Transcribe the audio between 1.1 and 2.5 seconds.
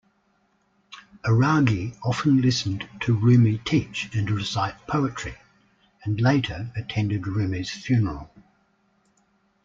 'Araghi often